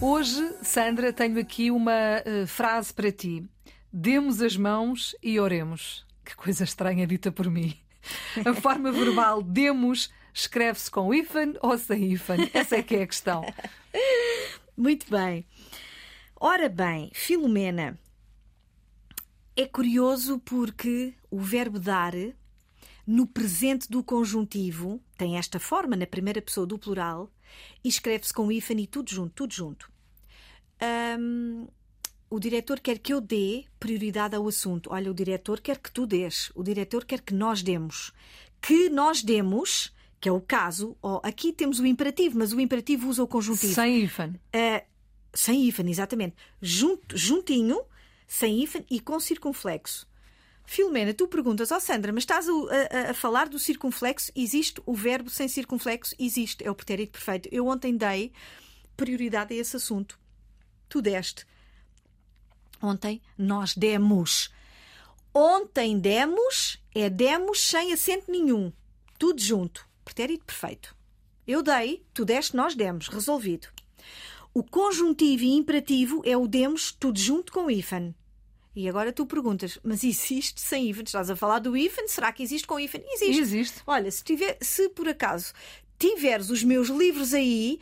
Hoje, 0.00 0.54
Sandra, 0.62 1.12
tenho 1.12 1.40
aqui 1.40 1.72
uma 1.72 2.22
uh, 2.24 2.46
frase 2.46 2.94
para 2.94 3.10
ti. 3.10 3.44
Demos 3.92 4.40
as 4.40 4.56
mãos 4.56 5.16
e 5.20 5.40
oremos. 5.40 6.06
Que 6.24 6.36
coisa 6.36 6.62
estranha 6.62 7.04
dita 7.04 7.32
por 7.32 7.50
mim. 7.50 7.76
A 8.46 8.54
forma 8.54 8.92
verbal 8.92 9.42
demos 9.42 10.08
escreve-se 10.32 10.88
com 10.88 11.12
hífen 11.12 11.54
ou 11.60 11.76
sem 11.76 12.12
hífen? 12.12 12.48
Essa 12.54 12.76
é 12.76 12.82
que 12.82 12.94
é 12.94 13.02
a 13.02 13.06
questão. 13.08 13.42
Muito 14.76 15.10
bem. 15.10 15.44
Ora 16.36 16.68
bem, 16.68 17.10
Filomena, 17.12 17.98
é 19.56 19.66
curioso 19.66 20.38
porque 20.44 21.12
o 21.28 21.40
verbo 21.40 21.80
dar, 21.80 22.14
no 23.08 23.26
presente 23.26 23.90
do 23.90 24.04
conjuntivo, 24.04 25.00
tem 25.16 25.38
esta 25.38 25.58
forma 25.58 25.96
na 25.96 26.06
primeira 26.06 26.42
pessoa 26.42 26.66
do 26.66 26.78
plural 26.78 27.32
e 27.82 27.88
escreve-se 27.88 28.34
com 28.34 28.52
hífen 28.52 28.80
e 28.80 28.86
tudo 28.86 29.10
junto, 29.10 29.32
tudo 29.34 29.54
junto. 29.54 29.90
Um, 31.18 31.66
o 32.28 32.38
diretor 32.38 32.78
quer 32.80 32.98
que 32.98 33.14
eu 33.14 33.18
dê 33.18 33.64
prioridade 33.80 34.36
ao 34.36 34.46
assunto. 34.46 34.90
Olha, 34.92 35.10
o 35.10 35.14
diretor 35.14 35.58
quer 35.58 35.78
que 35.78 35.90
tu 35.90 36.06
dês. 36.06 36.52
O 36.54 36.62
diretor 36.62 37.06
quer 37.06 37.22
que 37.22 37.32
nós 37.32 37.62
demos. 37.62 38.12
Que 38.60 38.90
nós 38.90 39.22
demos, 39.22 39.90
que 40.20 40.28
é 40.28 40.32
o 40.32 40.40
caso. 40.40 40.94
Oh, 41.00 41.18
aqui 41.22 41.50
temos 41.50 41.80
o 41.80 41.86
imperativo, 41.86 42.38
mas 42.38 42.52
o 42.52 42.60
imperativo 42.60 43.08
usa 43.08 43.22
o 43.22 43.26
conjuntivo. 43.26 43.72
Sem 43.72 44.02
hífen. 44.02 44.38
Uh, 44.54 44.84
sem 45.32 45.66
hífen, 45.66 45.88
exatamente. 45.88 46.36
Junto, 46.60 47.16
juntinho, 47.16 47.80
sem 48.26 48.62
hífen 48.62 48.84
e 48.90 49.00
com 49.00 49.18
circunflexo. 49.18 50.07
Filomena, 50.70 51.14
tu 51.14 51.26
perguntas, 51.26 51.72
ó 51.72 51.78
oh 51.78 51.80
Sandra, 51.80 52.12
mas 52.12 52.24
estás 52.24 52.46
a, 52.46 52.52
a, 52.52 53.10
a, 53.12 53.14
falar 53.14 53.48
do 53.48 53.58
circunflexo? 53.58 54.30
Existe 54.36 54.82
o 54.84 54.94
verbo 54.94 55.30
sem 55.30 55.48
circunflexo? 55.48 56.14
Existe, 56.18 56.62
é 56.62 56.70
o 56.70 56.74
pretérito 56.74 57.12
perfeito. 57.12 57.48
Eu 57.50 57.68
ontem 57.68 57.96
dei 57.96 58.32
prioridade 58.94 59.54
a 59.54 59.56
esse 59.56 59.76
assunto. 59.76 60.20
Tu 60.86 61.00
deste. 61.00 61.46
Ontem 62.82 63.22
nós 63.38 63.74
demos. 63.74 64.52
Ontem 65.32 65.98
demos 65.98 66.78
é 66.94 67.08
demos 67.08 67.62
sem 67.62 67.94
acento 67.94 68.30
nenhum. 68.30 68.70
Tudo 69.18 69.40
junto. 69.40 69.88
Pretérito 70.04 70.44
perfeito. 70.44 70.94
Eu 71.46 71.62
dei, 71.62 72.04
tu 72.12 72.26
deste, 72.26 72.54
nós 72.54 72.74
demos. 72.74 73.08
Resolvido. 73.08 73.68
O 74.52 74.62
conjuntivo 74.62 75.44
e 75.44 75.56
imperativo 75.56 76.20
é 76.26 76.36
o 76.36 76.46
demos 76.46 76.92
tudo 76.92 77.18
junto 77.18 77.52
com 77.52 77.64
o 77.64 77.70
hífen. 77.70 78.14
E 78.78 78.88
agora 78.88 79.12
tu 79.12 79.26
perguntas, 79.26 79.76
mas 79.82 80.04
existe 80.04 80.60
sem 80.60 80.88
hífen? 80.88 81.02
Estás 81.02 81.28
a 81.28 81.34
falar 81.34 81.58
do 81.58 81.76
hífen? 81.76 82.06
Será 82.06 82.30
que 82.30 82.44
existe 82.44 82.64
com 82.64 82.78
hífen? 82.78 83.02
Existe. 83.08 83.40
Existe. 83.42 83.82
Olha, 83.84 84.08
se, 84.08 84.22
tiver, 84.22 84.56
se 84.60 84.88
por 84.90 85.08
acaso 85.08 85.52
tiveres 85.98 86.48
os 86.48 86.62
meus 86.62 86.86
livros 86.86 87.34
aí, 87.34 87.80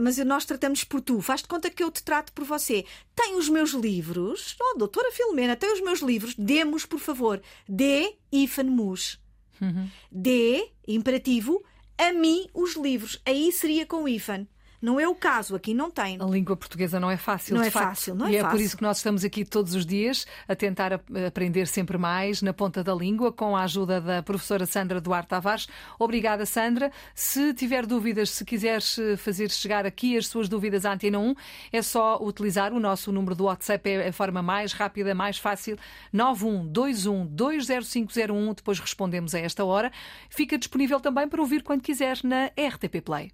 mas 0.00 0.18
nós 0.18 0.44
tratamos 0.44 0.84
por 0.84 1.00
tu, 1.00 1.20
faz-te 1.20 1.48
conta 1.48 1.68
que 1.68 1.82
eu 1.82 1.90
te 1.90 2.04
trato 2.04 2.32
por 2.32 2.44
você. 2.44 2.84
Tem 3.16 3.34
os 3.34 3.48
meus 3.48 3.72
livros, 3.72 4.54
oh, 4.60 4.78
doutora 4.78 5.10
Filomena, 5.10 5.56
tem 5.56 5.72
os 5.72 5.80
meus 5.80 5.98
livros, 5.98 6.36
demos, 6.36 6.86
por 6.86 7.00
favor. 7.00 7.42
Dê, 7.68 8.14
hífen, 8.30 8.66
mus. 8.66 9.18
Uhum. 9.60 9.90
Dê, 10.08 10.70
imperativo, 10.86 11.64
a 11.98 12.12
mim 12.12 12.46
os 12.54 12.76
livros. 12.76 13.20
Aí 13.26 13.50
seria 13.50 13.84
com 13.84 14.06
hífen. 14.06 14.46
Não 14.82 14.98
é 14.98 15.06
o 15.06 15.14
caso, 15.14 15.54
aqui 15.54 15.72
não 15.72 15.92
tem. 15.92 16.20
A 16.20 16.24
língua 16.24 16.56
portuguesa 16.56 16.98
não 16.98 17.08
é 17.08 17.16
fácil, 17.16 17.54
não 17.54 17.62
é 17.62 17.70
facto. 17.70 17.86
fácil, 17.86 18.16
não 18.16 18.26
é 18.26 18.32
E 18.32 18.36
é 18.36 18.42
por 18.42 18.60
isso 18.60 18.76
que 18.76 18.82
nós 18.82 18.96
estamos 18.96 19.24
aqui 19.24 19.44
todos 19.44 19.76
os 19.76 19.86
dias 19.86 20.26
a 20.48 20.56
tentar 20.56 21.00
aprender 21.24 21.68
sempre 21.68 21.96
mais 21.96 22.42
na 22.42 22.52
ponta 22.52 22.82
da 22.82 22.92
língua, 22.92 23.32
com 23.32 23.56
a 23.56 23.62
ajuda 23.62 24.00
da 24.00 24.24
professora 24.24 24.66
Sandra 24.66 25.00
Duarte 25.00 25.28
Tavares. 25.28 25.68
Obrigada, 26.00 26.44
Sandra. 26.44 26.90
Se 27.14 27.54
tiver 27.54 27.86
dúvidas, 27.86 28.30
se 28.30 28.44
quiseres 28.44 28.98
eh, 28.98 29.16
fazer 29.16 29.52
chegar 29.52 29.86
aqui 29.86 30.16
as 30.16 30.26
suas 30.26 30.48
dúvidas 30.48 30.84
à 30.84 30.94
Antena 30.94 31.20
1, 31.20 31.34
é 31.72 31.80
só 31.80 32.18
utilizar 32.20 32.72
o 32.72 32.80
nosso 32.80 33.12
número 33.12 33.36
do 33.36 33.44
WhatsApp, 33.44 33.88
é 33.88 34.08
a 34.08 34.12
forma 34.12 34.42
mais 34.42 34.72
rápida, 34.72 35.14
mais 35.14 35.38
fácil, 35.38 35.78
912120501. 36.12 38.56
Depois 38.56 38.80
respondemos 38.80 39.32
a 39.32 39.38
esta 39.38 39.64
hora. 39.64 39.92
Fica 40.28 40.58
disponível 40.58 40.98
também 40.98 41.28
para 41.28 41.40
ouvir 41.40 41.62
quando 41.62 41.82
quiseres 41.82 42.24
na 42.24 42.46
RTP 42.46 43.00
Play. 43.04 43.30